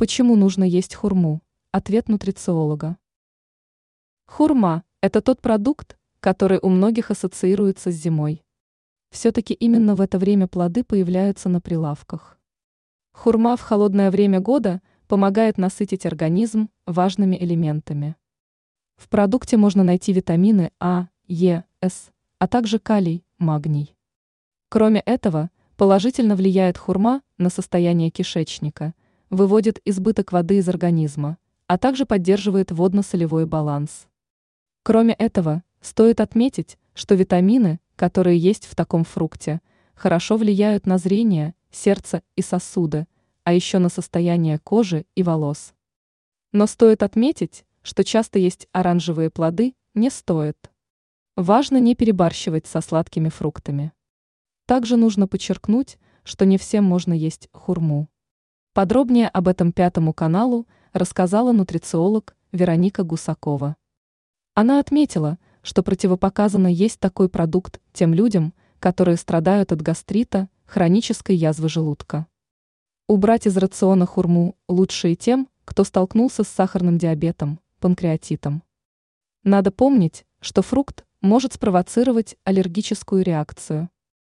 [0.00, 1.42] Почему нужно есть хурму?
[1.72, 2.96] Ответ нутрициолога.
[4.24, 8.42] Хурма– это тот продукт, который у многих ассоциируется с зимой.
[9.10, 12.38] Все-таки именно в это время плоды появляются на прилавках.
[13.12, 18.16] Хурма в холодное время года помогает насытить организм важными элементами.
[18.96, 23.94] В продукте можно найти витамины А, Е, С, а также калий, магний.
[24.70, 28.94] Кроме этого, положительно влияет хурма на состояние кишечника–
[29.30, 31.38] выводит избыток воды из организма,
[31.68, 34.08] а также поддерживает водно-солевой баланс.
[34.82, 39.60] Кроме этого, стоит отметить, что витамины, которые есть в таком фрукте,
[39.94, 43.06] хорошо влияют на зрение, сердце и сосуды,
[43.44, 45.74] а еще на состояние кожи и волос.
[46.52, 50.70] Но стоит отметить, что часто есть оранжевые плоды не стоит.
[51.36, 53.92] Важно не перебарщивать со сладкими фруктами.
[54.66, 58.08] Также нужно подчеркнуть, что не всем можно есть хурму.
[58.72, 63.76] Подробнее об этом пятому каналу рассказала нутрициолог Вероника Гусакова.
[64.54, 71.68] Она отметила, что противопоказано есть такой продукт тем людям, которые страдают от гастрита, хронической язвы
[71.68, 72.28] желудка.
[73.08, 78.62] Убрать из рациона хурму лучше и тем, кто столкнулся с сахарным диабетом, панкреатитом.
[79.42, 83.90] Надо помнить, что фрукт может спровоцировать аллергическую реакцию.